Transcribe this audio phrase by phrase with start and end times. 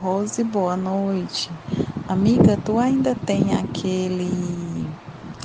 [0.00, 1.50] Rose, boa noite.
[2.08, 4.88] Amiga, tu ainda tem aquele.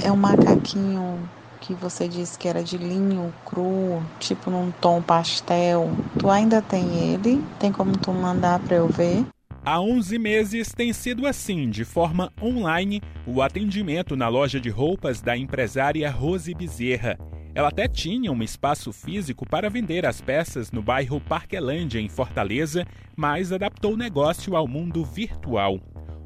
[0.02, 5.90] É um macaquinho que você disse que era de linho cru, tipo num tom pastel.
[6.18, 7.44] Tu ainda tem ele?
[7.60, 9.26] Tem como tu mandar para eu ver?
[9.66, 15.20] Há 11 meses tem sido assim, de forma online, o atendimento na loja de roupas
[15.20, 17.18] da empresária Rose Bezerra.
[17.56, 22.86] Ela até tinha um espaço físico para vender as peças no bairro Parquelândia, em Fortaleza,
[23.16, 25.80] mas adaptou o negócio ao mundo virtual.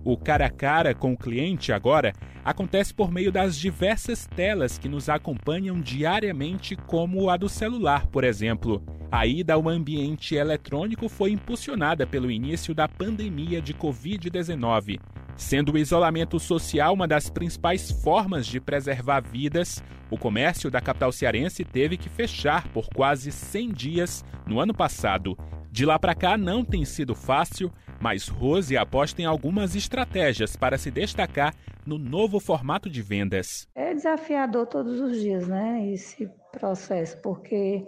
[0.04, 4.90] O cara a cara com o cliente agora acontece por meio das diversas telas que
[4.90, 8.84] nos acompanham diariamente, como a do celular, por exemplo.
[9.12, 15.00] A ida ao ambiente eletrônico foi impulsionada pelo início da pandemia de Covid-19.
[15.40, 19.82] Sendo o isolamento social uma das principais formas de preservar vidas,
[20.12, 25.38] o comércio da capital cearense teve que fechar por quase 100 dias no ano passado.
[25.72, 27.72] De lá para cá não tem sido fácil,
[28.02, 33.66] mas Rose aposta em algumas estratégias para se destacar no novo formato de vendas.
[33.74, 35.90] É desafiador todos os dias, né?
[35.90, 37.88] Esse processo, porque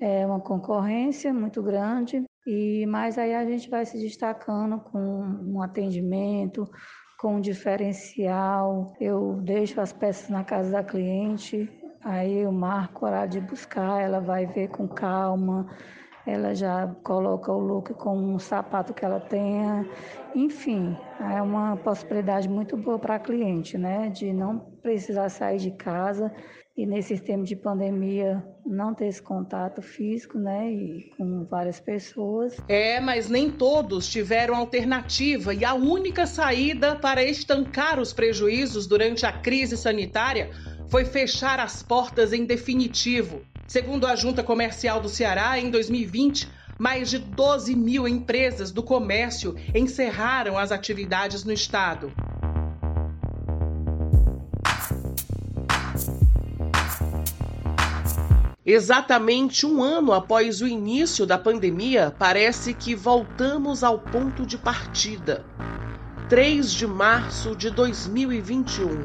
[0.00, 5.62] é uma concorrência muito grande, e mas aí a gente vai se destacando com um
[5.62, 6.68] atendimento,
[7.18, 8.94] com um diferencial.
[9.00, 11.70] Eu deixo as peças na casa da cliente,
[12.02, 15.68] aí eu marco o horário de buscar, ela vai ver com calma.
[16.24, 19.84] Ela já coloca o look com um sapato que ela tenha.
[20.36, 24.08] Enfim, é uma possibilidade muito boa para a cliente, né?
[24.08, 26.32] De não precisar sair de casa
[26.76, 32.56] e nesse tempo de pandemia não ter esse contato físico, né, e com várias pessoas.
[32.68, 39.26] É, mas nem todos tiveram alternativa e a única saída para estancar os prejuízos durante
[39.26, 40.50] a crise sanitária
[40.88, 43.42] foi fechar as portas em definitivo.
[43.66, 49.54] Segundo a Junta Comercial do Ceará, em 2020, mais de 12 mil empresas do comércio
[49.74, 52.12] encerraram as atividades no estado.
[58.64, 65.44] Exatamente um ano após o início da pandemia, parece que voltamos ao ponto de partida.
[66.28, 69.04] 3 de março de 2021.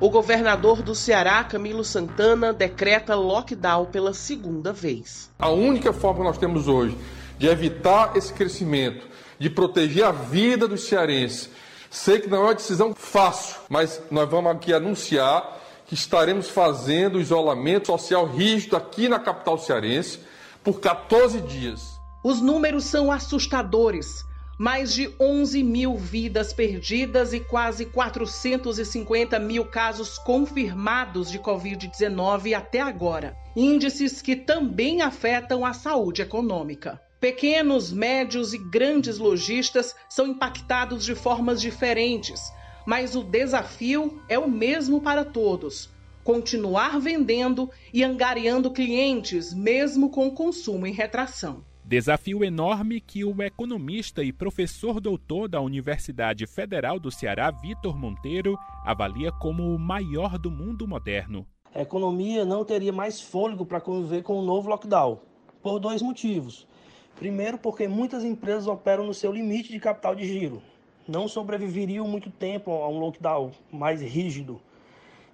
[0.00, 5.30] O governador do Ceará, Camilo Santana, decreta lockdown pela segunda vez.
[5.38, 6.96] A única forma que nós temos hoje
[7.38, 9.06] de evitar esse crescimento,
[9.38, 11.50] de proteger a vida dos cearenses,
[11.90, 17.20] sei que não é uma decisão fácil, mas nós vamos aqui anunciar que estaremos fazendo
[17.20, 20.20] isolamento social rígido aqui na capital cearense
[20.62, 21.96] por 14 dias.
[22.24, 24.24] Os números são assustadores.
[24.58, 32.80] Mais de 11 mil vidas perdidas e quase 450 mil casos confirmados de Covid-19 até
[32.80, 33.36] agora.
[33.54, 36.98] Índices que também afetam a saúde econômica.
[37.20, 42.40] Pequenos, médios e grandes lojistas são impactados de formas diferentes
[42.86, 45.90] mas o desafio é o mesmo para todos:
[46.22, 51.64] continuar vendendo e angariando clientes, mesmo com o consumo em retração.
[51.84, 58.58] Desafio enorme que o economista e professor doutor da Universidade Federal do Ceará, Vitor Monteiro,
[58.84, 61.46] avalia como o maior do mundo moderno.
[61.72, 65.20] A economia não teria mais fôlego para conviver com o novo lockdown,
[65.62, 66.66] por dois motivos.
[67.14, 70.60] Primeiro, porque muitas empresas operam no seu limite de capital de giro,
[71.06, 74.60] não sobreviveriam muito tempo a um lockdown mais rígido.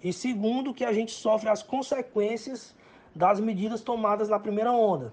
[0.02, 2.74] E segundo, que a gente sofre as consequências
[3.14, 5.12] das medidas tomadas na primeira onda.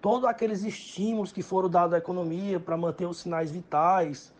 [0.00, 4.32] Todos aqueles estímulos que foram dados à economia para manter os sinais vitais,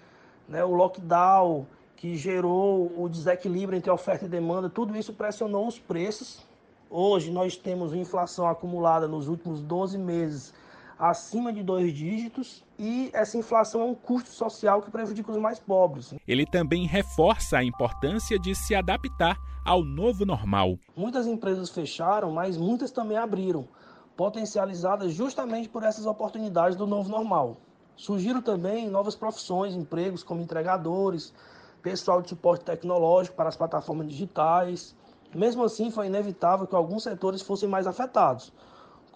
[0.48, 5.80] né, o lockdown que gerou o desequilíbrio entre oferta e demanda, tudo isso pressionou os
[5.80, 6.46] preços.
[6.88, 10.54] Hoje nós temos inflação acumulada nos últimos 12 meses
[10.98, 15.58] acima de dois dígitos e essa inflação é um custo social que prejudica os mais
[15.58, 16.12] pobres.
[16.26, 20.78] Ele também reforça a importância de se adaptar ao novo normal.
[20.96, 23.68] Muitas empresas fecharam, mas muitas também abriram,
[24.16, 27.58] potencializadas justamente por essas oportunidades do novo normal.
[27.94, 31.34] Surgiram também novas profissões, empregos como entregadores,
[31.82, 34.96] pessoal de suporte tecnológico para as plataformas digitais.
[35.34, 38.52] Mesmo assim, foi inevitável que alguns setores fossem mais afetados,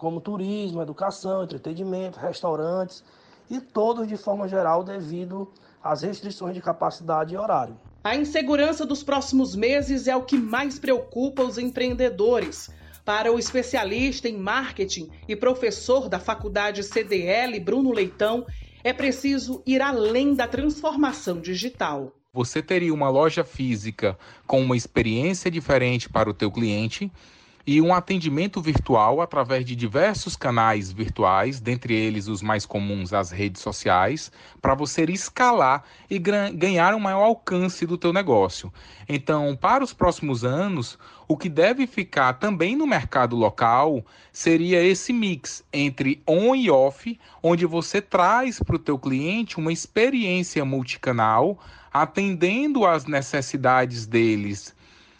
[0.03, 3.01] como turismo, educação, entretenimento, restaurantes
[3.49, 5.49] e todos de forma geral devido
[5.81, 7.79] às restrições de capacidade e horário.
[8.03, 12.69] A insegurança dos próximos meses é o que mais preocupa os empreendedores.
[13.05, 18.45] Para o especialista em marketing e professor da faculdade CDL, Bruno Leitão,
[18.83, 22.11] é preciso ir além da transformação digital.
[22.33, 27.09] Você teria uma loja física com uma experiência diferente para o teu cliente
[27.65, 33.31] e um atendimento virtual através de diversos canais virtuais, dentre eles os mais comuns, as
[33.31, 34.31] redes sociais,
[34.61, 38.71] para você escalar e ganhar um maior alcance do teu negócio.
[39.07, 45.13] Então, para os próximos anos, o que deve ficar também no mercado local seria esse
[45.13, 51.57] mix entre on e off, onde você traz para o teu cliente uma experiência multicanal,
[51.93, 54.75] atendendo às necessidades deles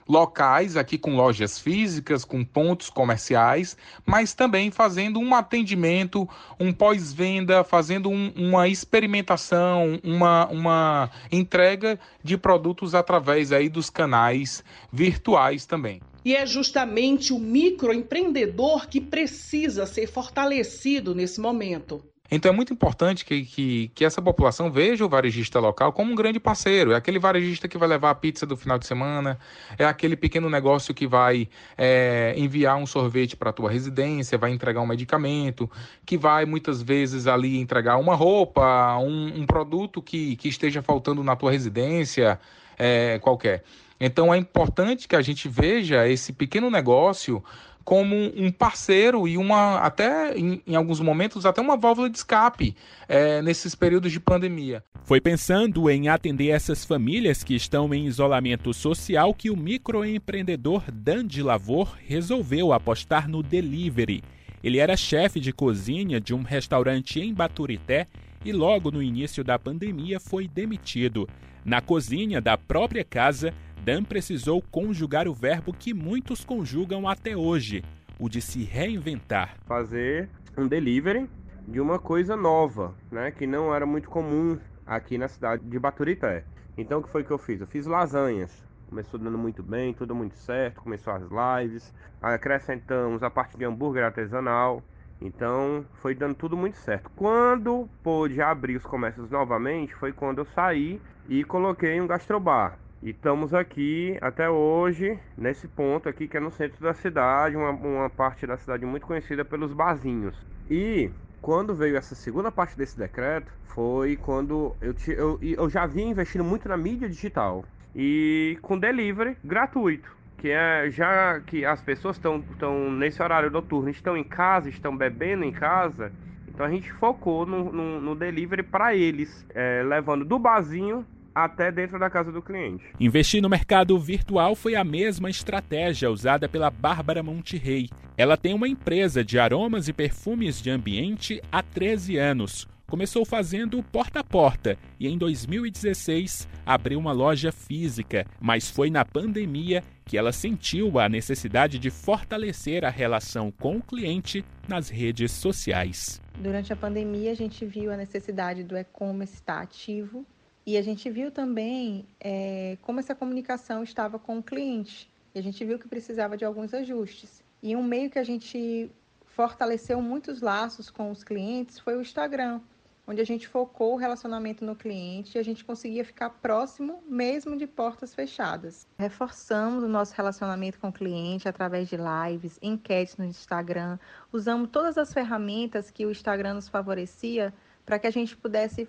[0.08, 6.28] locais, aqui com lojas físicas, com pontos comerciais, mas também fazendo um atendimento,
[6.60, 14.64] um pós-venda, fazendo um, uma experimentação, uma, uma entrega de produtos através aí dos canais
[14.92, 16.02] virtuais também.
[16.26, 22.02] E é justamente o microempreendedor que precisa ser fortalecido nesse momento.
[22.32, 26.16] Então é muito importante que, que, que, essa população veja o varejista local como um
[26.16, 26.94] grande parceiro.
[26.94, 29.38] É aquele varejista que vai levar a pizza do final de semana,
[29.78, 34.52] é aquele pequeno negócio que vai é, enviar um sorvete para a tua residência, vai
[34.52, 35.70] entregar um medicamento,
[36.06, 41.24] que vai muitas vezes ali entregar uma roupa, um, um produto que, que esteja faltando
[41.24, 42.40] na tua residência
[42.80, 43.64] é, qualquer.
[44.00, 47.44] Então é importante que a gente veja esse pequeno negócio
[47.84, 52.76] como um parceiro e uma até em, em alguns momentos até uma válvula de escape
[53.08, 54.84] é, nesses períodos de pandemia.
[55.04, 61.44] Foi pensando em atender essas famílias que estão em isolamento social que o microempreendedor Dandy
[61.44, 64.24] Lavor resolveu apostar no delivery.
[64.64, 68.08] Ele era chefe de cozinha de um restaurante em Baturité
[68.46, 71.28] e logo no início da pandemia foi demitido.
[71.66, 73.54] Na cozinha da própria casa,
[73.84, 77.84] Dan precisou conjugar o verbo que muitos conjugam até hoje,
[78.18, 79.58] o de se reinventar.
[79.66, 81.30] Fazer um delivery
[81.68, 84.58] de uma coisa nova, né, que não era muito comum
[84.88, 86.46] aqui na cidade de Baturité.
[86.78, 87.60] Então o que foi que eu fiz?
[87.60, 88.64] Eu fiz lasanhas.
[88.88, 94.06] Começou dando muito bem, tudo muito certo, começou as lives, acrescentamos a parte de hambúrguer
[94.06, 94.82] artesanal.
[95.20, 97.10] Então foi dando tudo muito certo.
[97.18, 102.80] Quando pôde abrir os comércios novamente, foi quando eu saí e coloquei um gastrobar.
[103.04, 107.72] E estamos aqui até hoje, nesse ponto aqui que é no centro da cidade, uma,
[107.72, 110.34] uma parte da cidade muito conhecida pelos barzinhos.
[110.70, 111.12] E
[111.42, 116.46] quando veio essa segunda parte desse decreto, foi quando eu, eu, eu já vinha investindo
[116.46, 120.10] muito na mídia digital e com delivery gratuito.
[120.38, 125.44] Que é já que as pessoas estão nesse horário noturno, estão em casa, estão bebendo
[125.44, 126.10] em casa.
[126.48, 131.72] Então a gente focou no, no, no delivery para eles, é, levando do barzinho até
[131.72, 132.84] dentro da casa do cliente.
[133.00, 137.90] Investir no mercado virtual foi a mesma estratégia usada pela Bárbara Monterrey.
[138.18, 142.68] Ela tem uma empresa de aromas e perfumes de ambiente há 13 anos.
[142.94, 149.04] Começou fazendo porta a porta e em 2016 abriu uma loja física, mas foi na
[149.04, 155.32] pandemia que ela sentiu a necessidade de fortalecer a relação com o cliente nas redes
[155.32, 156.22] sociais.
[156.38, 160.24] Durante a pandemia, a gente viu a necessidade do e-commerce estar ativo
[160.66, 165.12] e a gente viu também é, como essa comunicação estava com o cliente.
[165.36, 167.44] E a gente viu que precisava de alguns ajustes.
[167.62, 168.90] E um meio que a gente
[169.26, 172.62] fortaleceu muitos laços com os clientes foi o Instagram,
[173.06, 177.58] onde a gente focou o relacionamento no cliente e a gente conseguia ficar próximo mesmo
[177.58, 178.88] de portas fechadas.
[178.98, 183.98] Reforçamos o nosso relacionamento com o cliente através de lives, enquetes no Instagram,
[184.32, 187.54] usamos todas as ferramentas que o Instagram nos favorecia
[187.86, 188.88] para que a gente pudesse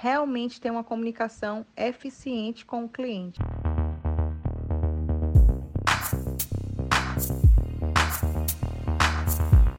[0.00, 3.40] realmente ter uma comunicação eficiente com o cliente.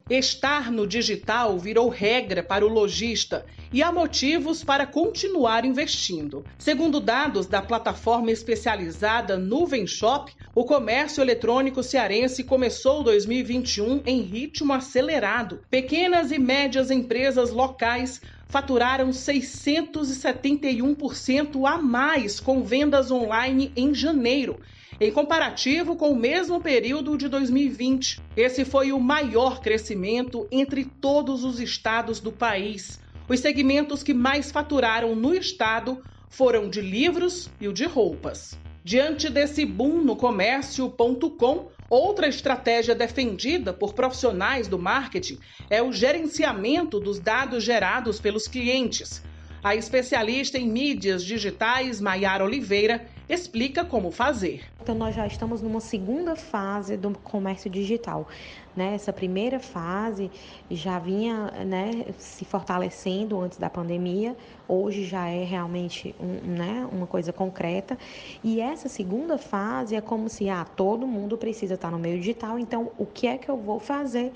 [0.08, 6.46] Estar no digital virou regra para o lojista e há motivos para continuar investindo.
[6.60, 14.74] Segundo dados da plataforma especializada Nuvem Shop, o comércio eletrônico cearense começou 2021 em ritmo
[14.74, 15.62] acelerado.
[15.72, 24.62] Pequenas e médias empresas locais faturaram 671% a mais com vendas online em janeiro,
[25.00, 28.22] em comparativo com o mesmo período de 2020.
[28.36, 33.00] Esse foi o maior crescimento entre todos os estados do país.
[33.28, 38.56] Os segmentos que mais faturaram no estado foram de livros e o de roupas.
[38.86, 45.40] Diante desse boom no comércio.com, Outra estratégia defendida por profissionais do marketing
[45.72, 49.24] é o gerenciamento dos dados gerados pelos clientes.
[49.64, 54.64] A especialista em mídias digitais, Maiara Oliveira, explica como fazer.
[54.82, 58.28] Então, nós já estamos numa segunda fase do comércio digital.
[58.76, 58.94] Né?
[58.94, 60.30] Essa primeira fase
[60.70, 64.36] já vinha né, se fortalecendo antes da pandemia,
[64.68, 67.98] hoje já é realmente um, né, uma coisa concreta.
[68.44, 72.60] E essa segunda fase é como se ah, todo mundo precisa estar no meio digital,
[72.60, 74.32] então o que é que eu vou fazer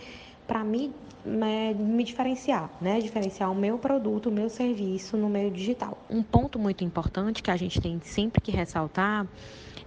[0.48, 0.91] para me
[1.26, 3.00] me diferenciar, né?
[3.00, 5.98] Diferenciar o meu produto, o meu serviço no meio digital.
[6.10, 9.28] Um ponto muito importante que a gente tem sempre que ressaltar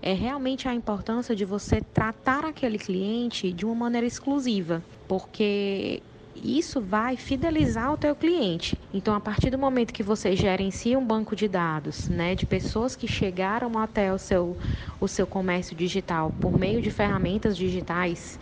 [0.00, 6.02] é realmente a importância de você tratar aquele cliente de uma maneira exclusiva, porque
[6.34, 8.78] isso vai fidelizar o teu cliente.
[8.92, 12.96] Então, a partir do momento que você gerencia um banco de dados, né, de pessoas
[12.96, 14.56] que chegaram até o seu,
[15.00, 18.38] o seu comércio digital por meio de ferramentas digitais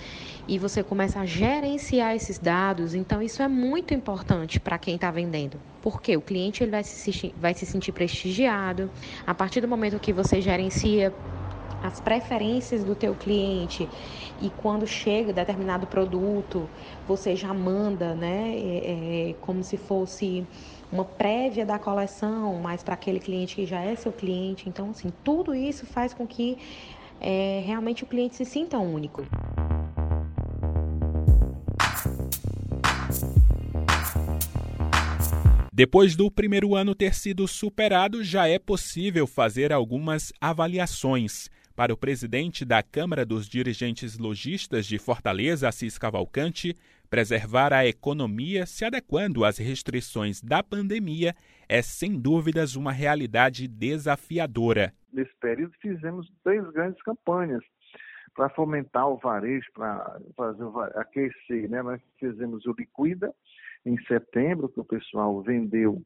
[0.46, 5.10] e você começa a gerenciar esses dados, então isso é muito importante para quem está
[5.10, 5.60] vendendo.
[5.82, 8.90] Porque o cliente ele vai, se, vai se sentir prestigiado.
[9.26, 11.14] A partir do momento que você gerencia
[11.82, 13.88] as preferências do teu cliente
[14.40, 16.68] e quando chega determinado produto
[17.06, 20.46] você já manda, né, é, é, como se fosse
[20.92, 24.68] uma prévia da coleção, mas para aquele cliente que já é seu cliente.
[24.68, 26.58] Então, assim, tudo isso faz com que
[27.20, 29.24] é, realmente o cliente se sinta único.
[35.72, 41.48] Depois do primeiro ano ter sido superado, já é possível fazer algumas avaliações.
[41.80, 46.74] Para o presidente da Câmara dos Dirigentes Logistas de Fortaleza, Assis Cavalcante,
[47.08, 51.34] preservar a economia se adequando às restrições da pandemia
[51.66, 54.92] é, sem dúvidas, uma realidade desafiadora.
[55.10, 57.64] Nesse período, fizemos três grandes campanhas
[58.34, 61.66] para fomentar o varejo, para fazer aquecer.
[61.70, 61.82] Né?
[61.82, 63.32] Nós fizemos o Liquida,
[63.86, 66.02] em setembro, que o pessoal vendeu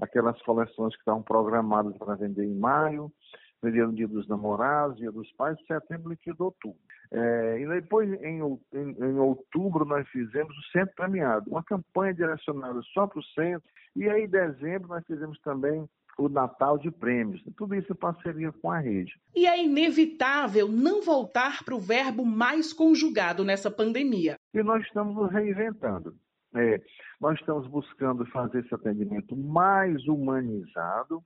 [0.00, 3.12] aquelas coleções que estavam programadas para vender em maio,
[3.62, 6.76] no dia dos namorados, dia dos pais, setembro liquidou tudo.
[7.10, 12.80] É, e depois, em, em, em, outubro, nós fizemos o Centro Premiado, uma campanha direcionada
[12.92, 15.88] só para o centro, e aí em dezembro nós fizemos também
[16.18, 17.42] o Natal de Prêmios.
[17.56, 19.12] Tudo isso em parceria com a rede.
[19.34, 24.36] E é inevitável não voltar para o verbo mais conjugado nessa pandemia.
[24.52, 26.14] E nós estamos nos reinventando.
[26.54, 26.80] É,
[27.20, 31.22] nós estamos buscando fazer esse atendimento mais humanizado,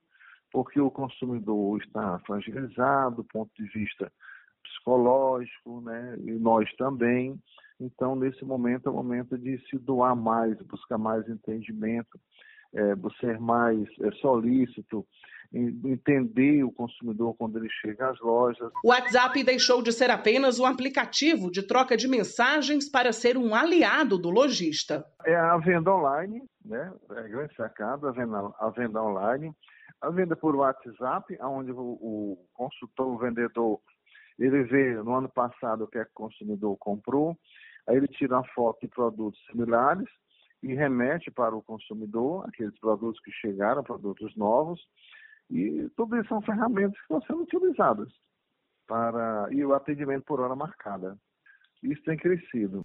[0.53, 4.13] porque o consumidor está fragilizado do ponto de vista
[4.63, 6.17] psicológico, né?
[6.19, 7.39] e nós também.
[7.81, 12.21] Então, nesse momento, é o momento de se doar mais, buscar mais entendimento,
[12.75, 15.05] é, ser mais é, solícito,
[15.53, 18.71] entender o consumidor quando ele chega às lojas.
[18.83, 23.55] O WhatsApp deixou de ser apenas um aplicativo de troca de mensagens para ser um
[23.55, 25.05] aliado do lojista.
[25.27, 26.91] É a venda online, né?
[27.11, 29.55] É a grande sacada, a venda, a venda online.
[30.03, 33.81] A venda por WhatsApp, onde o, o consultor, o vendedor,
[34.37, 37.39] ele vê no ano passado o que, é que o consumidor comprou,
[37.87, 40.09] aí ele tira uma foto de produtos similares
[40.61, 44.81] e remete para o consumidor aqueles produtos que chegaram, produtos novos,
[45.49, 48.09] e tudo isso são ferramentas que estão sendo utilizadas
[48.89, 51.17] para e o atendimento por hora marcada.
[51.83, 52.83] Isso tem crescido.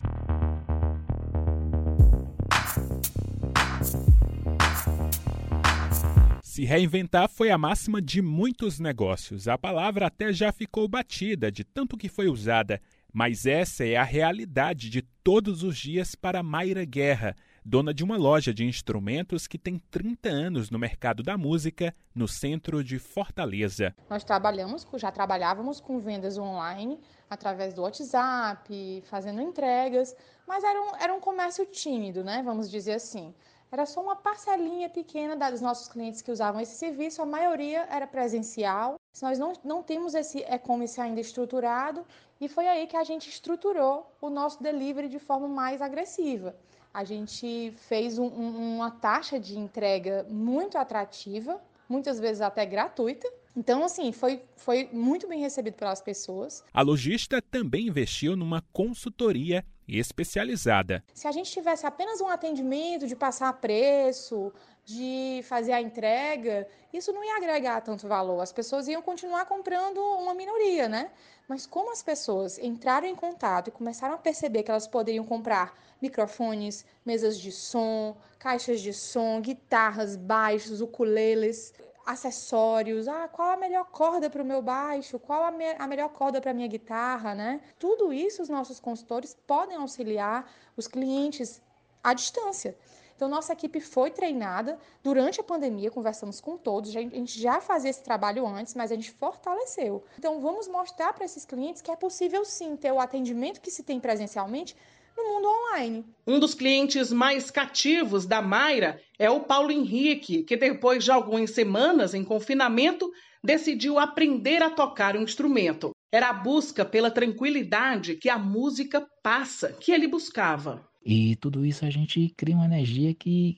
[6.57, 9.47] Se reinventar foi a máxima de muitos negócios.
[9.47, 12.81] A palavra até já ficou batida de tanto que foi usada,
[13.13, 18.17] mas essa é a realidade de todos os dias para Mayra Guerra, dona de uma
[18.17, 23.93] loja de instrumentos que tem 30 anos no mercado da música no centro de Fortaleza.
[24.09, 26.99] Nós trabalhamos, já trabalhávamos com vendas online
[27.29, 30.15] através do WhatsApp, fazendo entregas,
[30.47, 32.41] mas era um, era um comércio tímido, né?
[32.43, 33.31] Vamos dizer assim.
[33.71, 38.07] Era só uma parcelinha pequena dos nossos clientes que usavam esse serviço, a maioria era
[38.07, 38.95] presencial.
[39.21, 42.05] Nós não, não temos esse e-commerce ainda estruturado
[42.39, 46.55] e foi aí que a gente estruturou o nosso delivery de forma mais agressiva
[46.97, 53.31] a gente fez um, um, uma taxa de entrega muito atrativa, muitas vezes até gratuita.
[53.57, 56.63] Então, assim, foi, foi muito bem recebido pelas pessoas.
[56.71, 61.03] A lojista também investiu numa consultoria especializada.
[61.11, 64.53] Se a gente tivesse apenas um atendimento de passar preço,
[64.85, 68.41] de fazer a entrega, isso não ia agregar tanto valor.
[68.41, 71.09] As pessoas iam continuar comprando uma minoria, né?
[71.47, 75.73] Mas como as pessoas entraram em contato e começaram a perceber que elas poderiam comprar
[75.99, 81.73] microfones, mesas de som, caixas de som, guitarras, baixos, ukuleles,
[82.07, 86.07] acessórios, ah, qual a melhor corda para o meu baixo, qual a, me a melhor
[86.09, 87.59] corda para a minha guitarra, né?
[87.77, 91.61] Tudo isso os nossos consultores podem auxiliar os clientes
[92.01, 92.77] à distância.
[93.17, 97.89] Então, nossa equipe foi treinada durante a pandemia, conversamos com todos, a gente já fazia
[97.89, 100.03] esse trabalho antes, mas a gente fortaleceu.
[100.19, 103.81] Então, vamos mostrar para esses clientes que é possível sim ter o atendimento que se
[103.81, 104.77] tem presencialmente
[105.17, 106.05] no mundo online.
[106.25, 111.51] Um dos clientes mais cativos da Mayra é o Paulo Henrique, que depois de algumas
[111.51, 113.12] semanas em confinamento,
[113.43, 115.91] decidiu aprender a tocar um instrumento.
[116.12, 120.88] Era a busca pela tranquilidade que a música passa, que ele buscava.
[121.03, 123.57] E tudo isso a gente cria uma energia que,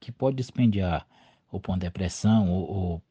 [0.00, 1.06] que pode dispendiar
[1.50, 3.02] ou por uma depressão, ou, ou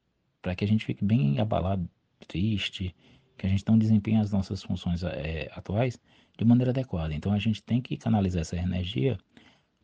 [0.41, 1.89] para que a gente fique bem abalado,
[2.27, 2.93] triste,
[3.37, 5.99] que a gente não desempenhe as nossas funções é, atuais
[6.37, 7.13] de maneira adequada.
[7.13, 9.17] Então a gente tem que canalizar essa energia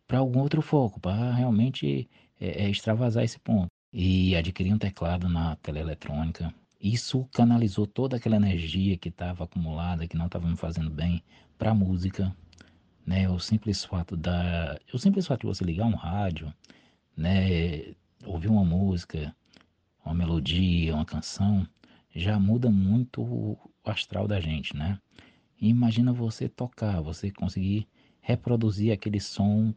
[0.08, 3.68] para algum outro foco, para realmente é, é, extravasar esse ponto.
[3.92, 10.16] E adquirir um teclado na teleeletrônica, isso canalizou toda aquela energia que estava acumulada, que
[10.16, 11.24] não estava me fazendo bem,
[11.58, 12.36] para a música.
[13.06, 13.28] Né?
[13.28, 16.54] O simples fato da, o simples fato de você ligar um rádio,
[17.18, 17.94] né,
[18.26, 19.36] ouvir uma música,
[20.06, 21.68] uma melodia, uma canção,
[22.16, 25.00] já muda muito o astral da gente, né?
[25.62, 27.88] Imagina você tocar, você conseguir
[28.22, 29.74] reproduzir aquele som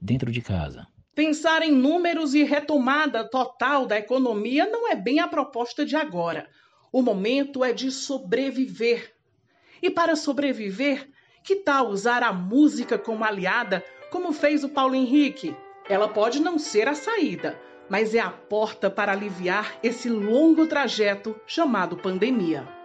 [0.00, 0.88] dentro de casa.
[1.14, 6.48] Pensar em números e retomada total da economia não é bem a proposta de agora.
[6.92, 9.14] O momento é de sobreviver.
[9.82, 11.08] E para sobreviver,
[11.44, 15.54] que tal usar a música como aliada, como fez o Paulo Henrique?
[15.88, 21.34] Ela pode não ser a saída, mas é a porta para aliviar esse longo trajeto
[21.46, 22.77] chamado pandemia.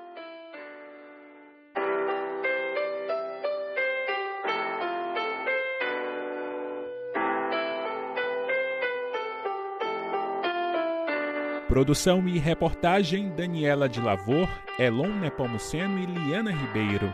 [11.74, 17.12] Produção e reportagem Daniela de Lavor, Elon Nepomuceno e Liana Ribeiro.